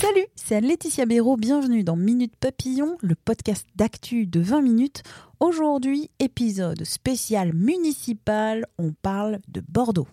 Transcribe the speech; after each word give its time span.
Salut, 0.00 0.26
c'est 0.36 0.54
Anne-Laetitia 0.54 1.04
Béraud, 1.04 1.36
bienvenue 1.36 1.82
dans 1.82 1.96
Minute 1.96 2.36
Papillon, 2.36 2.96
le 3.00 3.16
podcast 3.16 3.66
d'actu 3.74 4.24
de 4.24 4.38
20 4.38 4.62
minutes. 4.62 5.02
Aujourd'hui, 5.40 6.10
épisode 6.20 6.84
spécial 6.84 7.52
municipal, 7.52 8.66
on 8.78 8.92
parle 8.92 9.40
de 9.48 9.64
Bordeaux. 9.68 10.06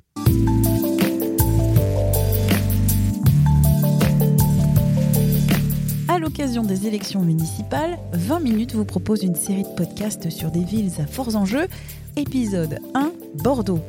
À 6.08 6.18
l'occasion 6.18 6.64
des 6.64 6.88
élections 6.88 7.22
municipales, 7.22 8.00
20 8.14 8.40
minutes 8.40 8.74
vous 8.74 8.86
propose 8.86 9.22
une 9.22 9.36
série 9.36 9.62
de 9.62 9.76
podcasts 9.76 10.32
sur 10.32 10.50
des 10.50 10.64
villes 10.64 10.94
à 10.98 11.06
forts 11.06 11.36
enjeux. 11.36 11.68
Épisode 12.16 12.80
1, 12.96 13.12
Bordeaux. 13.36 13.84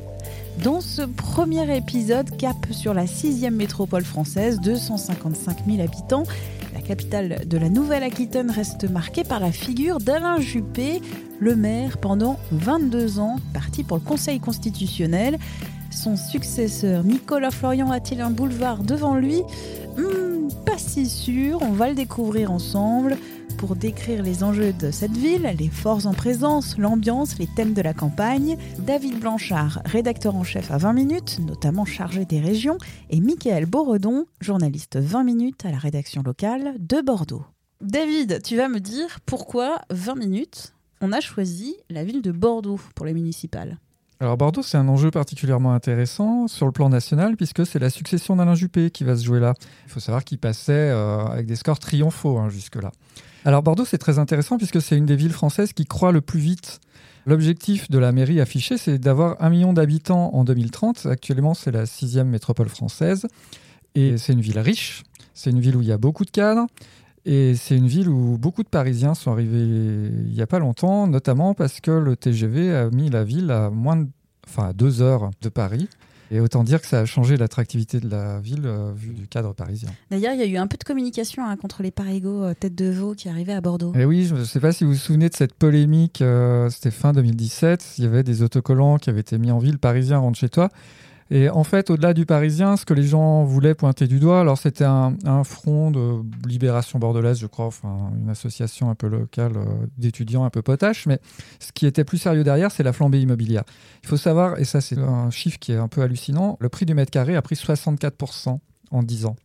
Dans 0.64 0.80
ce 0.80 1.02
premier 1.02 1.76
épisode, 1.76 2.36
cap 2.36 2.56
sur 2.72 2.92
la 2.94 3.06
sixième 3.06 3.54
métropole 3.54 4.04
française, 4.04 4.60
255 4.60 5.58
000 5.66 5.80
habitants, 5.80 6.24
la 6.74 6.80
capitale 6.80 7.46
de 7.46 7.58
la 7.58 7.68
Nouvelle-Aquitaine 7.68 8.50
reste 8.50 8.90
marquée 8.90 9.24
par 9.24 9.40
la 9.40 9.52
figure 9.52 9.98
d'Alain 9.98 10.40
Juppé, 10.40 11.00
le 11.38 11.54
maire 11.54 11.98
pendant 11.98 12.38
22 12.50 13.20
ans, 13.20 13.36
parti 13.54 13.84
pour 13.84 13.98
le 13.98 14.02
Conseil 14.02 14.40
constitutionnel. 14.40 15.38
Son 15.90 16.16
successeur 16.16 17.04
Nicolas 17.04 17.50
Florian 17.50 17.90
a-t-il 17.90 18.20
un 18.20 18.30
boulevard 18.30 18.82
devant 18.82 19.14
lui? 19.14 19.42
Hmm, 19.96 20.48
Pas 20.66 20.78
si 20.78 21.06
sûr, 21.06 21.60
on 21.62 21.72
va 21.72 21.88
le 21.88 21.94
découvrir 21.94 22.50
ensemble. 22.50 23.16
Pour 23.58 23.74
décrire 23.74 24.22
les 24.22 24.44
enjeux 24.44 24.72
de 24.72 24.92
cette 24.92 25.16
ville, 25.16 25.52
les 25.58 25.68
forces 25.68 26.06
en 26.06 26.14
présence, 26.14 26.78
l'ambiance, 26.78 27.38
les 27.40 27.48
thèmes 27.48 27.74
de 27.74 27.82
la 27.82 27.92
campagne, 27.92 28.56
David 28.78 29.18
Blanchard, 29.18 29.82
rédacteur 29.84 30.36
en 30.36 30.44
chef 30.44 30.70
à 30.70 30.78
20 30.78 30.92
minutes, 30.92 31.40
notamment 31.44 31.84
chargé 31.84 32.24
des 32.24 32.38
régions, 32.38 32.78
et 33.10 33.20
Michael 33.20 33.66
Boredon, 33.66 34.26
journaliste 34.40 34.96
20 34.96 35.24
minutes 35.24 35.66
à 35.66 35.72
la 35.72 35.78
rédaction 35.78 36.22
locale 36.22 36.76
de 36.78 37.00
Bordeaux. 37.00 37.44
David, 37.80 38.42
tu 38.44 38.56
vas 38.56 38.68
me 38.68 38.78
dire 38.78 39.18
pourquoi 39.26 39.80
20 39.90 40.14
minutes 40.14 40.72
on 41.00 41.10
a 41.10 41.20
choisi 41.20 41.76
la 41.90 42.04
ville 42.04 42.22
de 42.22 42.32
Bordeaux 42.32 42.78
pour 42.94 43.06
les 43.06 43.12
municipales. 43.12 43.78
Alors 44.20 44.36
Bordeaux, 44.36 44.62
c'est 44.62 44.78
un 44.78 44.88
enjeu 44.88 45.10
particulièrement 45.10 45.72
intéressant 45.72 46.46
sur 46.46 46.66
le 46.66 46.72
plan 46.72 46.88
national 46.88 47.36
puisque 47.36 47.66
c'est 47.66 47.78
la 47.78 47.90
succession 47.90 48.36
d'Alain 48.36 48.54
Juppé 48.54 48.90
qui 48.90 49.02
va 49.02 49.16
se 49.16 49.24
jouer 49.24 49.40
là. 49.40 49.54
Il 49.86 49.92
faut 49.92 50.00
savoir 50.00 50.24
qu'il 50.24 50.38
passait 50.38 50.72
euh, 50.72 51.24
avec 51.26 51.46
des 51.46 51.56
scores 51.56 51.78
triomphaux 51.80 52.38
hein, 52.38 52.48
jusque-là. 52.48 52.92
Alors 53.44 53.62
Bordeaux, 53.62 53.84
c'est 53.84 53.98
très 53.98 54.18
intéressant 54.18 54.56
puisque 54.56 54.82
c'est 54.82 54.96
une 54.96 55.06
des 55.06 55.16
villes 55.16 55.32
françaises 55.32 55.72
qui 55.72 55.86
croît 55.86 56.12
le 56.12 56.20
plus 56.20 56.40
vite. 56.40 56.80
L'objectif 57.26 57.90
de 57.90 57.98
la 57.98 58.10
mairie 58.10 58.40
affiché, 58.40 58.78
c'est 58.78 58.98
d'avoir 58.98 59.36
un 59.40 59.50
million 59.50 59.72
d'habitants 59.72 60.30
en 60.34 60.44
2030. 60.44 61.06
Actuellement, 61.06 61.54
c'est 61.54 61.70
la 61.70 61.84
sixième 61.86 62.28
métropole 62.28 62.68
française. 62.68 63.26
Et 63.94 64.16
c'est 64.16 64.32
une 64.32 64.40
ville 64.40 64.58
riche. 64.58 65.02
C'est 65.34 65.50
une 65.50 65.60
ville 65.60 65.76
où 65.76 65.82
il 65.82 65.88
y 65.88 65.92
a 65.92 65.98
beaucoup 65.98 66.24
de 66.24 66.30
cadres. 66.30 66.66
Et 67.24 67.54
c'est 67.54 67.76
une 67.76 67.86
ville 67.86 68.08
où 68.08 68.38
beaucoup 68.38 68.62
de 68.62 68.68
Parisiens 68.68 69.14
sont 69.14 69.30
arrivés 69.30 69.60
il 69.60 70.32
n'y 70.32 70.40
a 70.40 70.46
pas 70.46 70.58
longtemps, 70.58 71.06
notamment 71.06 71.52
parce 71.52 71.80
que 71.80 71.90
le 71.90 72.16
TGV 72.16 72.74
a 72.74 72.90
mis 72.90 73.10
la 73.10 73.24
ville 73.24 73.50
à 73.50 73.68
moins 73.68 73.96
de, 73.96 74.08
enfin 74.46 74.68
à 74.68 74.72
deux 74.72 75.02
heures 75.02 75.30
de 75.42 75.48
Paris. 75.50 75.88
Et 76.30 76.40
autant 76.40 76.64
dire 76.64 76.80
que 76.80 76.86
ça 76.86 77.00
a 77.00 77.04
changé 77.06 77.36
l'attractivité 77.36 78.00
de 78.00 78.08
la 78.08 78.38
ville 78.40 78.66
euh, 78.66 78.92
vu 78.94 79.14
du 79.14 79.26
cadre 79.26 79.54
parisien. 79.54 79.88
D'ailleurs, 80.10 80.34
il 80.34 80.40
y 80.40 80.42
a 80.42 80.46
eu 80.46 80.56
un 80.56 80.66
peu 80.66 80.76
de 80.76 80.84
communication 80.84 81.44
hein, 81.46 81.56
contre 81.56 81.82
les 81.82 81.90
parigots 81.90 82.44
euh, 82.44 82.54
tête 82.54 82.74
de 82.74 82.90
veau 82.90 83.14
qui 83.14 83.28
arrivaient 83.28 83.54
à 83.54 83.60
Bordeaux. 83.60 83.92
Et 83.94 84.04
oui, 84.04 84.26
je 84.26 84.34
ne 84.34 84.44
sais 84.44 84.60
pas 84.60 84.72
si 84.72 84.84
vous 84.84 84.92
vous 84.92 84.96
souvenez 84.96 85.28
de 85.28 85.34
cette 85.34 85.54
polémique, 85.54 86.20
euh, 86.20 86.68
c'était 86.70 86.90
fin 86.90 87.12
2017, 87.12 87.94
il 87.98 88.04
y 88.04 88.06
avait 88.06 88.22
des 88.22 88.42
autocollants 88.42 88.98
qui 88.98 89.08
avaient 89.10 89.20
été 89.20 89.38
mis 89.38 89.50
en 89.50 89.58
ville, 89.58 89.78
Parisien 89.78 90.18
rentre 90.18 90.38
chez 90.38 90.48
toi. 90.48 90.68
Et 91.30 91.50
en 91.50 91.62
fait, 91.62 91.90
au-delà 91.90 92.14
du 92.14 92.24
parisien, 92.24 92.76
ce 92.76 92.86
que 92.86 92.94
les 92.94 93.02
gens 93.02 93.44
voulaient 93.44 93.74
pointer 93.74 94.06
du 94.06 94.18
doigt, 94.18 94.40
alors 94.40 94.56
c'était 94.56 94.84
un, 94.84 95.14
front 95.44 95.90
de 95.90 96.22
libération 96.46 96.98
bordelaise, 96.98 97.38
je 97.38 97.46
crois, 97.46 97.66
enfin 97.66 98.10
une 98.18 98.30
association 98.30 98.88
un 98.88 98.94
peu 98.94 99.08
locale 99.08 99.52
euh, 99.56 99.64
d'étudiants 99.98 100.44
un 100.44 100.50
peu 100.50 100.62
potache, 100.62 101.06
mais 101.06 101.20
ce 101.60 101.70
qui 101.72 101.86
était 101.86 102.04
plus 102.04 102.18
sérieux 102.18 102.44
derrière, 102.44 102.70
c'est 102.70 102.82
la 102.82 102.92
flambée 102.92 103.20
immobilière. 103.20 103.64
Il 104.02 104.08
faut 104.08 104.16
savoir, 104.16 104.58
et 104.58 104.64
ça 104.64 104.80
c'est 104.80 104.98
un 104.98 105.30
chiffre 105.30 105.58
qui 105.58 105.72
est 105.72 105.76
un 105.76 105.88
peu 105.88 106.00
hallucinant, 106.02 106.56
le 106.60 106.68
prix 106.70 106.86
du 106.86 106.94
mètre 106.94 107.10
carré 107.10 107.36
a 107.36 107.42
pris 107.42 107.56
64% 107.56 108.58
en 108.90 109.02
10 109.02 109.26
ans. 109.26 109.36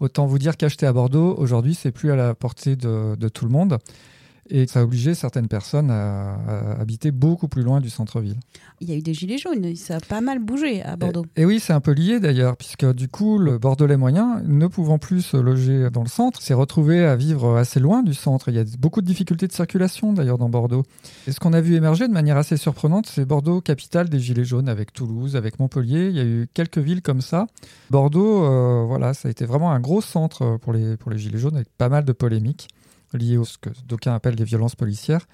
Autant 0.00 0.26
vous 0.26 0.38
dire 0.38 0.56
qu'acheter 0.56 0.86
à 0.86 0.92
Bordeaux, 0.92 1.34
aujourd'hui, 1.36 1.74
c'est 1.74 1.92
plus 1.92 2.10
à 2.10 2.16
la 2.16 2.34
portée 2.34 2.76
de 2.76 3.28
tout 3.28 3.44
le 3.44 3.50
monde. 3.50 3.78
Et 4.50 4.66
ça 4.66 4.80
a 4.80 4.82
obligé 4.82 5.14
certaines 5.14 5.48
personnes 5.48 5.90
à, 5.90 6.34
à 6.34 6.80
habiter 6.80 7.10
beaucoup 7.12 7.48
plus 7.48 7.62
loin 7.62 7.80
du 7.80 7.88
centre-ville. 7.88 8.36
Il 8.80 8.90
y 8.90 8.92
a 8.92 8.96
eu 8.96 9.02
des 9.02 9.14
gilets 9.14 9.38
jaunes, 9.38 9.76
ça 9.76 9.96
a 9.96 10.00
pas 10.00 10.20
mal 10.20 10.38
bougé 10.38 10.82
à 10.82 10.96
Bordeaux. 10.96 11.24
Et, 11.36 11.42
et 11.42 11.44
oui, 11.44 11.60
c'est 11.60 11.72
un 11.72 11.80
peu 11.80 11.92
lié 11.92 12.18
d'ailleurs, 12.18 12.56
puisque 12.56 12.92
du 12.94 13.08
coup, 13.08 13.38
le 13.38 13.58
Bordelais 13.58 13.96
moyen, 13.96 14.42
ne 14.44 14.66
pouvant 14.66 14.98
plus 14.98 15.22
se 15.22 15.36
loger 15.36 15.88
dans 15.90 16.02
le 16.02 16.08
centre, 16.08 16.42
s'est 16.42 16.54
retrouvé 16.54 17.04
à 17.04 17.16
vivre 17.16 17.56
assez 17.56 17.78
loin 17.78 18.02
du 18.02 18.14
centre. 18.14 18.48
Il 18.48 18.56
y 18.56 18.58
a 18.58 18.64
beaucoup 18.78 19.00
de 19.02 19.06
difficultés 19.06 19.46
de 19.46 19.52
circulation 19.52 20.12
d'ailleurs 20.12 20.38
dans 20.38 20.48
Bordeaux. 20.48 20.82
Et 21.26 21.32
ce 21.32 21.40
qu'on 21.40 21.52
a 21.52 21.60
vu 21.60 21.74
émerger 21.74 22.08
de 22.08 22.12
manière 22.12 22.36
assez 22.36 22.56
surprenante, 22.56 23.06
c'est 23.06 23.24
Bordeaux, 23.24 23.60
capitale 23.60 24.08
des 24.08 24.18
Gilets 24.18 24.44
jaunes, 24.44 24.68
avec 24.68 24.92
Toulouse, 24.92 25.36
avec 25.36 25.60
Montpellier. 25.60 26.08
Il 26.08 26.16
y 26.16 26.20
a 26.20 26.24
eu 26.24 26.48
quelques 26.52 26.78
villes 26.78 27.02
comme 27.02 27.20
ça. 27.20 27.46
Bordeaux, 27.90 28.44
euh, 28.44 28.84
voilà, 28.86 29.14
ça 29.14 29.28
a 29.28 29.30
été 29.30 29.44
vraiment 29.44 29.70
un 29.72 29.80
gros 29.80 30.00
centre 30.00 30.58
pour 30.62 30.72
les, 30.72 30.96
pour 30.96 31.10
les 31.10 31.18
Gilets 31.18 31.38
jaunes, 31.38 31.56
avec 31.56 31.68
pas 31.76 31.88
mal 31.88 32.04
de 32.04 32.12
polémiques 32.12 32.68
liées 33.14 33.36
à 33.38 33.44
ce 33.44 33.58
que 33.58 33.70
d'aucuns 33.86 34.14
appellent 34.14 34.34
les 34.36 34.44
violences 34.44 34.76
policières 34.76 35.26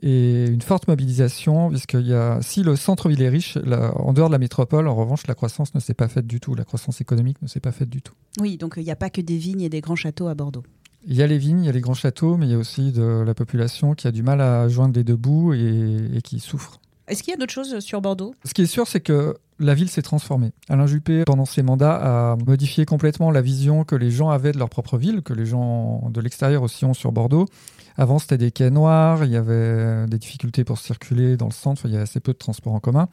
et 0.00 0.46
une 0.46 0.62
forte 0.62 0.86
mobilisation, 0.86 1.70
puisqu'il 1.70 2.06
y 2.06 2.14
a, 2.14 2.38
si 2.40 2.62
le 2.62 2.76
centre-ville 2.76 3.20
est 3.20 3.28
riche, 3.28 3.56
la- 3.64 3.92
en 3.96 4.12
dehors 4.12 4.28
de 4.28 4.32
la 4.32 4.38
métropole, 4.38 4.86
en 4.86 4.94
revanche, 4.94 5.26
la 5.26 5.34
croissance 5.34 5.74
ne 5.74 5.80
s'est 5.80 5.94
pas 5.94 6.06
faite 6.06 6.26
du 6.26 6.38
tout, 6.38 6.54
la 6.54 6.64
croissance 6.64 7.00
économique 7.00 7.42
ne 7.42 7.48
s'est 7.48 7.58
pas 7.58 7.72
faite 7.72 7.88
du 7.90 8.00
tout. 8.00 8.14
Oui, 8.40 8.56
donc 8.58 8.74
il 8.76 8.84
n'y 8.84 8.92
a 8.92 8.96
pas 8.96 9.10
que 9.10 9.20
des 9.20 9.36
vignes 9.38 9.62
et 9.62 9.68
des 9.68 9.80
grands 9.80 9.96
châteaux 9.96 10.28
à 10.28 10.34
Bordeaux. 10.36 10.62
Il 11.06 11.16
y 11.16 11.22
a 11.22 11.26
les 11.26 11.38
vignes, 11.38 11.62
il 11.62 11.66
y 11.66 11.68
a 11.68 11.72
les 11.72 11.80
grands 11.80 11.94
châteaux, 11.94 12.36
mais 12.36 12.46
il 12.46 12.52
y 12.52 12.54
a 12.54 12.58
aussi 12.58 12.92
de 12.92 13.02
la 13.26 13.34
population 13.34 13.94
qui 13.94 14.06
a 14.06 14.12
du 14.12 14.22
mal 14.22 14.40
à 14.40 14.68
joindre 14.68 14.94
les 14.94 15.04
deux 15.04 15.16
bouts 15.16 15.52
et, 15.52 15.96
et 16.14 16.22
qui 16.22 16.38
souffre. 16.38 16.80
Est-ce 17.08 17.22
qu'il 17.24 17.32
y 17.32 17.34
a 17.34 17.38
d'autres 17.38 17.52
choses 17.52 17.80
sur 17.80 18.00
Bordeaux? 18.00 18.34
Ce 18.44 18.54
qui 18.54 18.62
est 18.62 18.66
sûr, 18.66 18.86
c'est 18.86 19.00
que 19.00 19.36
la 19.58 19.74
ville 19.74 19.88
s'est 19.88 20.02
transformée. 20.02 20.52
Alain 20.68 20.86
Juppé, 20.86 21.24
pendant 21.24 21.44
ses 21.44 21.62
mandats, 21.62 22.32
a 22.32 22.36
modifié 22.36 22.84
complètement 22.84 23.30
la 23.30 23.40
vision 23.40 23.84
que 23.84 23.96
les 23.96 24.10
gens 24.10 24.30
avaient 24.30 24.52
de 24.52 24.58
leur 24.58 24.70
propre 24.70 24.98
ville, 24.98 25.22
que 25.22 25.32
les 25.32 25.46
gens 25.46 26.08
de 26.10 26.20
l'extérieur 26.20 26.62
aussi 26.62 26.84
ont 26.84 26.94
sur 26.94 27.12
Bordeaux. 27.12 27.46
Avant, 27.96 28.18
c'était 28.18 28.38
des 28.38 28.52
quais 28.52 28.70
noirs, 28.70 29.24
il 29.24 29.30
y 29.30 29.36
avait 29.36 30.06
des 30.06 30.18
difficultés 30.18 30.62
pour 30.64 30.78
circuler 30.78 31.36
dans 31.36 31.46
le 31.46 31.52
centre, 31.52 31.82
il 31.86 31.90
y 31.90 31.94
avait 31.94 32.04
assez 32.04 32.20
peu 32.20 32.32
de 32.32 32.38
transports 32.38 32.74
en 32.74 32.80
commun. 32.80 33.08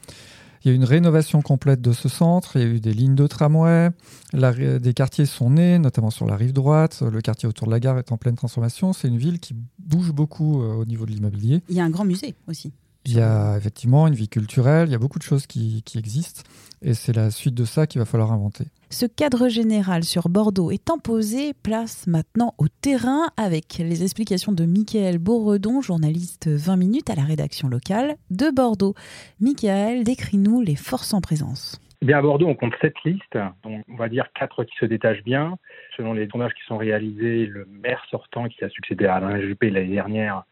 Il 0.64 0.68
y 0.68 0.70
a 0.70 0.72
eu 0.72 0.76
une 0.76 0.84
rénovation 0.84 1.42
complète 1.42 1.80
de 1.80 1.92
ce 1.92 2.08
centre, 2.08 2.56
il 2.56 2.62
y 2.62 2.64
a 2.64 2.68
eu 2.68 2.80
des 2.80 2.92
lignes 2.92 3.14
de 3.14 3.26
tramway, 3.26 3.90
des 4.32 4.94
quartiers 4.94 5.26
sont 5.26 5.50
nés, 5.50 5.78
notamment 5.78 6.10
sur 6.10 6.26
la 6.26 6.36
rive 6.36 6.52
droite, 6.52 7.02
le 7.02 7.20
quartier 7.20 7.48
autour 7.48 7.66
de 7.66 7.72
la 7.72 7.80
gare 7.80 7.98
est 7.98 8.10
en 8.10 8.16
pleine 8.16 8.36
transformation. 8.36 8.92
C'est 8.92 9.08
une 9.08 9.18
ville 9.18 9.38
qui 9.38 9.54
bouge 9.78 10.12
beaucoup 10.12 10.62
euh, 10.62 10.74
au 10.74 10.84
niveau 10.84 11.06
de 11.06 11.10
l'immobilier. 11.10 11.62
Il 11.68 11.76
y 11.76 11.80
a 11.80 11.84
un 11.84 11.90
grand 11.90 12.04
musée 12.04 12.34
aussi. 12.48 12.72
Il 13.08 13.16
y 13.16 13.20
a 13.20 13.56
effectivement 13.56 14.08
une 14.08 14.14
vie 14.14 14.28
culturelle, 14.28 14.88
il 14.88 14.92
y 14.92 14.96
a 14.96 14.98
beaucoup 14.98 15.20
de 15.20 15.24
choses 15.24 15.46
qui, 15.46 15.82
qui 15.84 15.96
existent, 15.96 16.42
et 16.82 16.92
c'est 16.92 17.14
la 17.14 17.30
suite 17.30 17.54
de 17.54 17.64
ça 17.64 17.86
qu'il 17.86 18.00
va 18.00 18.04
falloir 18.04 18.32
inventer. 18.32 18.64
Ce 18.90 19.06
cadre 19.06 19.48
général 19.48 20.02
sur 20.02 20.28
Bordeaux 20.28 20.72
étant 20.72 20.98
posé, 20.98 21.52
place 21.54 22.08
maintenant 22.08 22.54
au 22.58 22.66
terrain 22.68 23.28
avec 23.36 23.78
les 23.78 24.02
explications 24.02 24.50
de 24.50 24.64
Michael 24.64 25.18
Boredon, 25.18 25.80
journaliste 25.80 26.48
20 26.48 26.76
minutes 26.76 27.08
à 27.08 27.14
la 27.14 27.22
rédaction 27.22 27.68
locale 27.68 28.16
de 28.30 28.50
Bordeaux. 28.52 28.94
Michael, 29.40 30.02
décris-nous 30.02 30.60
les 30.60 30.76
forces 30.76 31.14
en 31.14 31.20
présence. 31.20 31.80
Eh 32.02 32.06
bien, 32.06 32.18
à 32.18 32.22
Bordeaux, 32.22 32.46
on 32.46 32.54
compte 32.54 32.74
sept 32.80 32.94
listes, 33.04 33.38
donc 33.62 33.84
on 33.88 33.96
va 33.96 34.08
dire 34.08 34.26
quatre 34.34 34.64
qui 34.64 34.76
se 34.78 34.84
détachent 34.84 35.24
bien. 35.24 35.56
Selon 35.96 36.12
les 36.12 36.28
sondages 36.28 36.52
qui 36.52 36.64
sont 36.66 36.76
réalisés, 36.76 37.46
le 37.46 37.66
maire 37.66 38.04
sortant 38.10 38.48
qui 38.48 38.62
a 38.64 38.68
succédé 38.68 39.06
à 39.06 39.14
Alain 39.14 39.40
Juppé 39.40 39.70
l'année 39.70 39.94
dernière, 39.94 40.44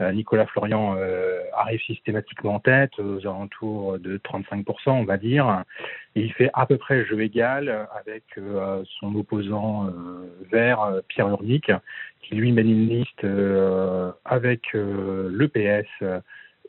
Nicolas 0.00 0.46
Florian, 0.46 0.94
euh, 0.96 1.40
arrive 1.56 1.80
systématiquement 1.80 2.54
en 2.54 2.60
tête, 2.60 2.98
aux 2.98 3.20
alentours 3.20 3.98
de 3.98 4.16
35%, 4.18 4.90
on 4.90 5.04
va 5.04 5.16
dire. 5.16 5.64
Et 6.14 6.22
il 6.22 6.32
fait 6.32 6.50
à 6.54 6.66
peu 6.66 6.76
près 6.78 7.04
jeu 7.04 7.20
égal 7.20 7.88
avec 7.98 8.24
euh, 8.38 8.82
son 9.00 9.14
opposant 9.16 9.86
euh, 9.86 9.90
vert, 10.50 10.82
euh, 10.82 11.00
Pierre 11.08 11.28
Urdic, 11.28 11.72
qui 12.22 12.36
lui 12.36 12.52
mène 12.52 12.70
une 12.70 12.88
liste 12.88 13.24
euh, 13.24 14.12
avec 14.24 14.74
euh, 14.74 15.28
le 15.32 15.48
PS 15.48 15.88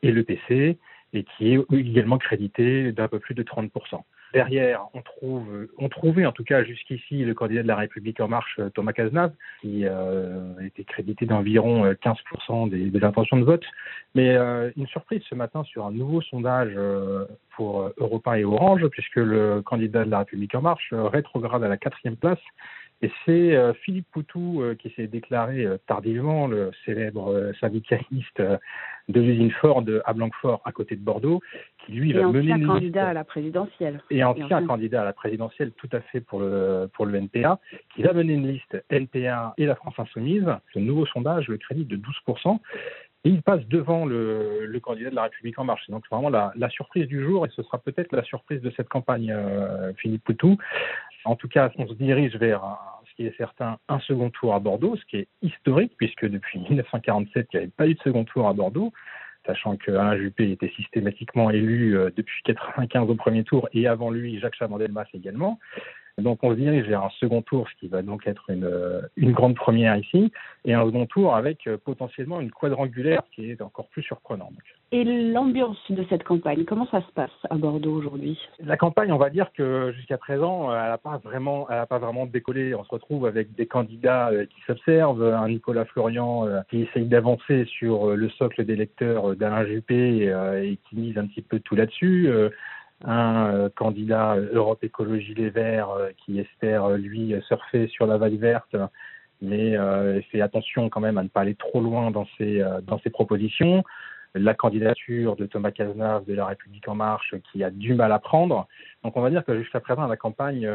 et 0.02 0.12
le 0.12 0.24
PC, 0.24 0.78
et 1.14 1.24
qui 1.24 1.54
est 1.54 1.60
également 1.72 2.18
crédité 2.18 2.92
d'un 2.92 3.08
peu 3.08 3.20
plus 3.20 3.36
de 3.36 3.44
30%. 3.44 3.70
Derrière, 4.34 4.86
on 4.94 5.02
trouve, 5.02 5.68
on 5.80 5.90
trouvait 5.90 6.26
en 6.26 6.32
tout 6.32 6.44
cas 6.44 6.64
jusqu'ici 6.64 7.24
le 7.24 7.34
candidat 7.34 7.64
de 7.64 7.68
la 7.68 7.76
République 7.76 8.20
en 8.20 8.28
marche, 8.28 8.60
Thomas 8.76 8.94
Cazenave, 8.94 9.34
qui 9.62 9.86
euh, 9.86 10.54
était 10.62 10.84
crédité 10.84 11.26
d'environ 11.26 11.92
15% 11.92 12.70
des, 12.70 12.92
des, 12.92 13.04
intentions 13.04 13.38
de 13.38 13.44
vote. 13.44 13.66
Mais 14.14 14.36
euh, 14.36 14.70
une 14.78 14.88
surprise 14.88 15.24
ce 15.28 15.34
matin 15.34 15.64
sur 15.64 15.86
un 15.86 15.92
nouveau 15.92 16.22
sondage 16.22 16.74
euh, 16.76 17.26
pour 17.56 17.92
Europa 17.98 18.38
et 18.38 18.46
Orange, 18.46 18.86
puisque 18.90 19.16
le 19.16 19.62
candidat 19.64 20.06
de 20.06 20.12
la 20.12 20.20
République 20.20 20.54
en 20.54 20.62
marche 20.62 20.94
rétrograde 20.94 21.64
à 21.64 21.68
la 21.68 21.78
quatrième 21.78 22.16
place 22.16 22.40
et 23.02 23.12
c'est 23.26 23.56
euh, 23.56 23.74
Philippe 23.74 24.08
Poutou 24.12 24.62
euh, 24.62 24.76
qui 24.76 24.90
s'est 24.90 25.08
déclaré 25.08 25.66
euh, 25.66 25.78
tardivement, 25.88 26.48
le 26.48 26.72
célèbre 26.86 27.52
syndicaliste 27.60 28.42
de 28.42 29.22
l'usine 29.22 29.52
Ford 29.52 29.86
à 30.06 30.14
Blanquefort, 30.14 30.62
à 30.66 30.72
côté 30.72 30.96
de 30.96 31.02
Bordeaux, 31.02 31.42
qui 31.80 31.94
lui 31.94 32.14
va 32.14 32.28
mener 32.28 32.52
une 32.52 32.68
candidat 32.68 33.08
à 33.08 33.14
la 33.14 33.24
présidentielle. 33.24 34.02
Et 34.10 34.24
ancien, 34.24 34.42
et 34.42 34.44
ancien 34.44 34.68
candidat 34.68 35.02
à 35.02 35.06
la 35.06 35.14
présidentielle, 35.14 35.72
tout 35.78 35.90
à 35.94 36.02
fait 36.02 36.20
pour 36.20 36.42
le 36.42 36.90
pour 36.94 37.06
le 37.06 37.18
NPA, 37.18 37.60
qui 37.96 38.04
va 38.04 38.14
mener 38.14 38.34
une 38.34 38.48
liste 38.48 38.84
NPA 38.90 39.54
et 39.58 39.66
la 39.66 39.76
France 39.76 39.96
Insoumise. 39.98 40.46
Ce 40.74 40.80
nouveau 40.80 41.06
sondage 41.06 41.48
le 41.48 41.58
crédit 41.58 41.86
de 41.86 41.96
12 41.96 42.16
et 43.26 43.30
il 43.30 43.42
passe 43.42 43.66
devant 43.68 44.06
le, 44.06 44.66
le, 44.66 44.80
candidat 44.80 45.10
de 45.10 45.16
la 45.16 45.24
République 45.24 45.60
en 45.60 45.66
marche. 45.66 45.90
Donc 45.90 46.04
vraiment 46.10 46.30
la, 46.30 46.54
la, 46.56 46.70
surprise 46.70 47.06
du 47.08 47.22
jour, 47.22 47.46
et 47.46 47.50
ce 47.54 47.62
sera 47.64 47.78
peut-être 47.78 48.16
la 48.16 48.24
surprise 48.24 48.62
de 48.62 48.72
cette 48.78 48.88
campagne, 48.88 49.32
euh, 49.32 49.92
Philippe 49.98 50.24
Poutou. 50.24 50.58
En 51.26 51.36
tout 51.36 51.48
cas, 51.48 51.72
on 51.78 51.88
se 51.88 51.94
dirige 51.94 52.36
vers 52.36 52.64
ce 53.10 53.16
qui 53.16 53.26
est 53.26 53.36
certain, 53.38 53.78
un 53.88 54.00
second 54.00 54.30
tour 54.30 54.54
à 54.54 54.60
Bordeaux, 54.60 54.96
ce 54.96 55.06
qui 55.06 55.18
est 55.18 55.28
historique, 55.42 55.94
puisque 55.98 56.26
depuis 56.26 56.60
1947, 56.70 57.48
il 57.54 57.58
n'y 57.58 57.64
avait 57.64 57.72
pas 57.76 57.88
eu 57.88 57.96
de 57.96 58.00
second 58.02 58.24
tour 58.24 58.48
à 58.48 58.54
Bordeaux, 58.54 58.94
sachant 59.46 59.78
qu'Alain 59.78 60.18
Juppé 60.18 60.52
était 60.52 60.72
systématiquement 60.76 61.50
élu 61.50 61.98
euh, 61.98 62.12
depuis 62.16 62.42
1995 62.48 63.10
au 63.10 63.16
premier 63.16 63.44
tour, 63.44 63.68
et 63.74 63.88
avant 63.88 64.12
lui, 64.12 64.40
Jacques 64.40 64.56
Chaban-Delmas 64.56 65.08
également. 65.14 65.60
Donc 66.18 66.40
on 66.44 66.52
se 66.52 66.56
dirige 66.56 66.86
vers 66.88 67.04
un 67.04 67.10
second 67.20 67.42
tour, 67.42 67.68
ce 67.70 67.76
qui 67.80 67.88
va 67.88 68.02
donc 68.02 68.28
être 68.28 68.50
une, 68.50 68.66
euh, 68.66 69.02
une 69.16 69.32
grande 69.32 69.56
première 69.56 69.96
ici, 69.98 70.32
et 70.66 70.74
un 70.74 70.86
second 70.86 71.06
tour 71.06 71.36
avec 71.36 71.68
euh, 71.68 71.78
potentiellement 71.78 72.42
une 72.42 72.52
quadrangulaire 72.52 73.22
qui 73.34 73.52
est 73.52 73.62
encore 73.62 73.88
plus 73.88 74.04
surprenante. 74.04 74.54
Et 74.92 75.04
l'ambiance 75.04 75.80
de 75.90 76.04
cette 76.10 76.24
campagne, 76.24 76.66
comment 76.66 76.88
ça 76.88 77.02
se 77.02 77.12
passe 77.14 77.32
à 77.50 77.56
Bordeaux 77.56 77.94
aujourd'hui? 77.94 78.40
La 78.60 78.76
campagne, 78.76 79.12
on 79.12 79.18
va 79.18 79.30
dire 79.30 79.52
que 79.54 79.94
jusqu'à 79.96 80.18
présent, 80.18 80.74
elle 80.74 80.90
n'a 80.90 80.98
pas 80.98 81.18
vraiment, 81.18 81.68
elle 81.70 81.78
a 81.78 81.86
pas 81.86 82.00
vraiment 82.00 82.26
décollé. 82.26 82.74
On 82.74 82.84
se 82.84 82.90
retrouve 82.90 83.26
avec 83.26 83.54
des 83.56 83.68
candidats 83.68 84.30
euh, 84.30 84.46
qui 84.46 84.62
s'observent, 84.66 85.24
un 85.24 85.48
Nicolas 85.48 85.86
Florian 85.86 86.48
qui 86.70 86.82
essaye 86.82 87.06
d'avancer 87.06 87.66
sur 87.66 88.16
le 88.16 88.30
socle 88.30 88.66
des 88.66 88.76
lecteurs 88.76 89.36
d'Alain 89.36 89.66
Juppé 89.66 90.26
et 90.64 90.78
qui 90.90 90.96
mise 90.96 91.18
un 91.18 91.28
petit 91.28 91.42
peu 91.42 91.60
tout 91.60 91.76
là-dessus 91.76 92.30
un 93.06 93.54
euh, 93.54 93.70
candidat 93.70 94.36
Europe 94.54 94.84
Écologie 94.84 95.34
Les 95.34 95.50
Verts 95.50 95.92
euh, 95.92 96.10
qui 96.18 96.40
espère, 96.40 96.86
euh, 96.86 96.98
lui, 96.98 97.34
surfer 97.48 97.88
sur 97.88 98.06
la 98.06 98.18
vague 98.18 98.38
verte, 98.38 98.76
mais 99.42 99.78
fait 100.32 100.42
attention 100.42 100.90
quand 100.90 101.00
même 101.00 101.18
à 101.18 101.24
ne 101.24 101.30
pas 101.30 101.42
aller 101.42 101.56
trop 101.56 101.80
loin 101.80 102.12
dans 102.12 102.28
ses, 102.38 102.62
dans 102.86 103.00
ses 103.00 103.10
propositions. 103.10 103.86
La 104.36 104.54
candidature 104.54 105.38
de 105.38 105.46
Thomas 105.46 105.72
Cazenave 105.72 106.26
de 106.26 106.34
La 106.34 106.46
République 106.46 106.88
En 106.90 106.96
Marche 106.96 107.36
qui 107.50 107.64
a 107.64 107.70
du 107.70 107.94
mal 107.94 108.12
à 108.12 108.20
prendre. 108.20 108.68
Donc 109.02 109.16
on 109.16 109.22
va 109.22 109.30
dire 109.30 109.46
que 109.46 109.58
jusqu'à 109.58 109.80
présent, 109.80 110.06
la 110.08 110.18
campagne 110.18 110.70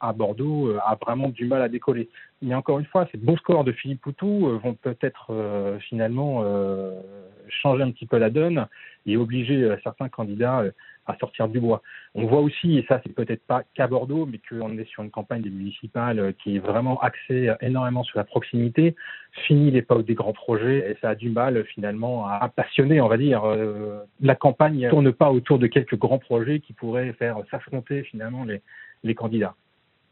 à 0.00 0.12
Bordeaux 0.12 0.76
a 0.76 0.96
vraiment 1.02 1.28
du 1.28 1.44
mal 1.44 1.60
à 1.60 1.68
décoller. 1.68 2.08
Mais 2.40 2.54
encore 2.54 2.78
une 2.78 2.86
fois, 2.86 3.08
ces 3.10 3.18
bons 3.18 3.36
scores 3.36 3.64
de 3.64 3.72
Philippe 3.72 4.02
Poutou 4.02 4.60
vont 4.62 4.74
peut-être 4.74 5.32
finalement 5.88 6.44
changer 7.48 7.82
un 7.82 7.90
petit 7.90 8.06
peu 8.06 8.18
la 8.18 8.30
donne 8.30 8.66
et 9.06 9.16
obliger 9.16 9.74
certains 9.82 10.08
candidats 10.08 10.64
à 11.06 11.16
sortir 11.18 11.48
du 11.48 11.60
bois. 11.60 11.82
On 12.14 12.26
voit 12.26 12.40
aussi, 12.40 12.78
et 12.78 12.84
ça 12.88 13.00
c'est 13.04 13.12
peut-être 13.12 13.44
pas 13.46 13.62
qu'à 13.74 13.86
Bordeaux, 13.86 14.26
mais 14.26 14.40
qu'on 14.48 14.76
est 14.78 14.88
sur 14.88 15.02
une 15.02 15.10
campagne 15.10 15.42
des 15.42 15.50
municipales 15.50 16.18
euh, 16.18 16.32
qui 16.32 16.56
est 16.56 16.58
vraiment 16.58 17.00
axée 17.00 17.48
euh, 17.48 17.54
énormément 17.60 18.04
sur 18.04 18.18
la 18.18 18.24
proximité. 18.24 18.94
Fini 19.46 19.70
l'époque 19.70 20.06
des 20.06 20.14
grands 20.14 20.32
projets 20.32 20.90
et 20.90 20.96
ça 21.00 21.10
a 21.10 21.14
du 21.14 21.30
mal 21.30 21.64
finalement 21.64 22.26
à 22.26 22.48
passionner, 22.48 23.00
on 23.00 23.08
va 23.08 23.16
dire. 23.16 23.44
Euh, 23.44 24.00
la 24.20 24.34
campagne 24.34 24.78
ne 24.78 24.90
tourne 24.90 25.12
pas 25.12 25.30
autour 25.30 25.58
de 25.58 25.66
quelques 25.66 25.96
grands 25.96 26.18
projets 26.18 26.60
qui 26.60 26.72
pourraient 26.72 27.12
faire 27.14 27.38
s'affronter 27.50 28.02
finalement 28.04 28.44
les, 28.44 29.14
candidats. 29.14 29.54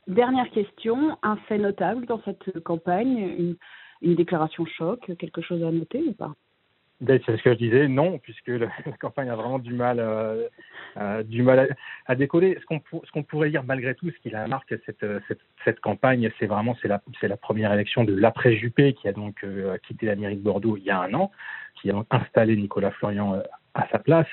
Dernière 0.06 0.50
question, 0.50 1.16
un 1.22 1.36
fait 1.48 1.58
notable 1.58 2.06
dans 2.06 2.20
cette 2.24 2.60
campagne, 2.62 3.56
une, 4.02 4.14
déclaration 4.14 4.66
choc, 4.66 5.00
quelque 5.18 5.40
chose 5.40 5.62
à 5.62 5.70
noter 5.70 6.02
ou 6.06 6.12
pas? 6.12 6.34
C'est 7.06 7.36
ce 7.36 7.42
que 7.42 7.52
je 7.52 7.58
disais, 7.58 7.88
non, 7.88 8.18
puisque 8.18 8.48
la, 8.48 8.68
campagne 9.00 9.30
a 9.30 9.36
vraiment 9.36 9.58
du 9.58 9.72
mal, 9.72 9.98
euh, 9.98 10.46
euh, 10.96 11.22
du 11.22 11.42
mal 11.42 11.74
à, 12.06 12.14
décoller. 12.14 12.58
Ce 12.60 12.66
qu'on, 13.12 13.22
pourrait 13.22 13.50
dire 13.50 13.64
malgré 13.64 13.94
tout, 13.94 14.10
ce 14.10 14.18
qui 14.18 14.30
la 14.30 14.46
marque 14.46 14.74
cette, 14.86 15.04
cette 15.64 15.80
campagne, 15.80 16.30
c'est 16.38 16.46
vraiment 16.46 16.76
c'est 16.80 16.88
la, 16.88 17.36
première 17.36 17.72
élection 17.72 18.04
de 18.04 18.14
l'après 18.14 18.54
Juppé 18.56 18.92
qui 18.94 19.08
a 19.08 19.12
donc 19.12 19.42
euh, 19.44 19.76
quitté 19.86 20.06
la 20.06 20.16
mairie 20.16 20.36
de 20.36 20.42
Bordeaux 20.42 20.76
il 20.76 20.84
y 20.84 20.90
a 20.90 21.00
un 21.00 21.12
an, 21.14 21.30
qui 21.80 21.90
a 21.90 21.94
installé 22.10 22.56
Nicolas 22.56 22.90
Florian 22.92 23.34
euh, 23.34 23.40
à 23.74 23.88
sa 23.90 23.98
place. 23.98 24.28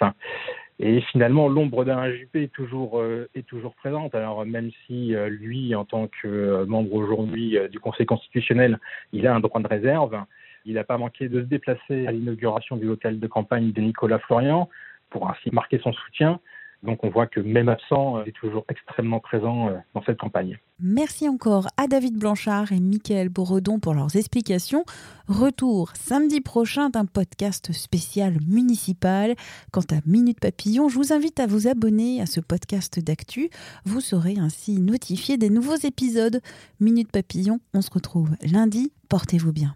Et 0.81 1.01
finalement, 1.11 1.49
l'ombre 1.49 1.83
d'un 1.83 2.09
Juppé 2.11 2.43
est 2.43 2.53
toujours 2.53 3.03
est 3.35 3.45
toujours 3.45 3.75
présente. 3.75 4.15
Alors 4.15 4.45
même 4.45 4.71
si 4.85 5.13
lui, 5.27 5.75
en 5.75 5.83
tant 5.83 6.07
que 6.07 6.63
membre 6.63 6.93
aujourd'hui 6.93 7.57
du 7.69 7.81
Conseil 7.81 8.05
constitutionnel, 8.05 8.79
il 9.11 9.27
a 9.27 9.35
un 9.35 9.41
droit 9.41 9.59
de 9.59 9.67
réserve 9.67 10.23
il 10.69 10.75
n'a 10.75 10.83
pas 10.83 10.97
manqué 10.97 11.29
de 11.29 11.41
se 11.41 11.45
déplacer 11.47 12.05
à 12.05 12.11
l'inauguration 12.11 12.77
du 12.77 12.85
local 12.85 13.19
de 13.19 13.27
campagne 13.27 13.71
de 13.71 13.81
Nicolas 13.81 14.19
Florian 14.19 14.69
pour 15.09 15.29
ainsi 15.29 15.49
marquer 15.51 15.79
son 15.79 15.91
soutien. 15.91 16.39
Donc 16.83 17.03
on 17.03 17.09
voit 17.09 17.27
que 17.27 17.41
même 17.41 17.67
absent, 17.67 18.21
il 18.23 18.29
est 18.29 18.33
toujours 18.33 18.63
extrêmement 18.69 19.19
présent 19.19 19.67
euh, 19.67 19.73
dans 19.93 20.01
cette 20.03 20.17
campagne. 20.17 20.57
Merci 20.79 21.27
encore 21.27 21.67
à 21.75 21.87
David 21.87 22.17
Blanchard 22.17 22.71
et 22.71 22.79
Mickaël 22.79 23.27
Bourdon 23.27 23.79
pour 23.79 23.93
leurs 23.93 24.15
explications. 24.15 24.85
Retour 25.27 25.91
samedi 25.95 26.39
prochain 26.39 26.89
d'un 26.89 27.05
podcast 27.05 27.73
spécial 27.73 28.37
municipal. 28.47 29.35
Quant 29.71 29.81
à 29.91 29.99
Minute 30.05 30.39
Papillon, 30.39 30.87
je 30.87 30.95
vous 30.95 31.11
invite 31.11 31.41
à 31.41 31.47
vous 31.47 31.67
abonner 31.67 32.21
à 32.21 32.25
ce 32.25 32.39
podcast 32.39 33.03
d'actu. 33.03 33.49
Vous 33.83 33.99
serez 33.99 34.35
ainsi 34.39 34.79
notifié 34.79 35.37
des 35.37 35.49
nouveaux 35.49 35.75
épisodes. 35.75 36.39
Minute 36.79 37.11
Papillon, 37.11 37.59
on 37.73 37.81
se 37.81 37.91
retrouve 37.91 38.29
lundi. 38.41 38.93
Portez-vous 39.09 39.51
bien. 39.51 39.75